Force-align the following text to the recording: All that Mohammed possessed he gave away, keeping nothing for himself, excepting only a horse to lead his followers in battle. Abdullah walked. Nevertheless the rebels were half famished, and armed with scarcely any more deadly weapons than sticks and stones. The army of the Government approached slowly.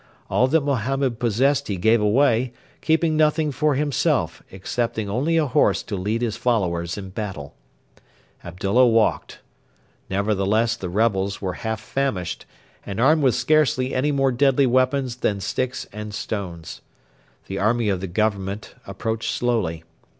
All 0.31 0.47
that 0.47 0.61
Mohammed 0.61 1.19
possessed 1.19 1.67
he 1.67 1.75
gave 1.77 2.01
away, 2.01 2.53
keeping 2.81 3.15
nothing 3.15 3.51
for 3.51 3.75
himself, 3.75 4.41
excepting 4.51 5.07
only 5.07 5.37
a 5.37 5.45
horse 5.45 5.83
to 5.83 5.95
lead 5.95 6.23
his 6.23 6.35
followers 6.35 6.97
in 6.97 7.09
battle. 7.11 7.53
Abdullah 8.43 8.87
walked. 8.87 9.41
Nevertheless 10.09 10.75
the 10.75 10.89
rebels 10.89 11.39
were 11.39 11.53
half 11.61 11.79
famished, 11.79 12.47
and 12.83 12.99
armed 12.99 13.21
with 13.21 13.35
scarcely 13.35 13.93
any 13.93 14.11
more 14.11 14.31
deadly 14.31 14.65
weapons 14.65 15.17
than 15.17 15.39
sticks 15.39 15.85
and 15.93 16.15
stones. 16.15 16.81
The 17.45 17.59
army 17.59 17.87
of 17.89 18.01
the 18.01 18.07
Government 18.07 18.73
approached 18.87 19.29
slowly. 19.31 19.83